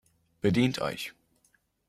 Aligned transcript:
Bedient 0.41 0.81
euch! 0.81 1.13